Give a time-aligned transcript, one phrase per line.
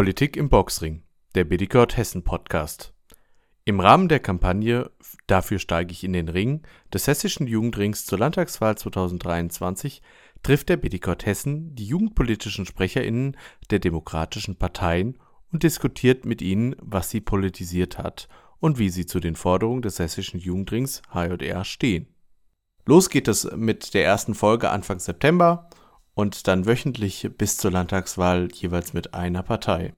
[0.00, 1.02] Politik im Boxring,
[1.34, 2.94] der Biddicott Hessen Podcast.
[3.66, 4.90] Im Rahmen der Kampagne
[5.26, 10.00] Dafür steige ich in den Ring des Hessischen Jugendrings zur Landtagswahl 2023
[10.42, 13.36] trifft der Biddicott Hessen die jugendpolitischen SprecherInnen
[13.68, 15.18] der demokratischen Parteien
[15.52, 18.26] und diskutiert mit ihnen, was sie politisiert hat
[18.58, 22.06] und wie sie zu den Forderungen des Hessischen Jugendrings HJR stehen.
[22.86, 25.68] Los geht es mit der ersten Folge Anfang September
[26.14, 29.94] und dann wöchentlich bis zur Landtagswahl jeweils mit einer Partei.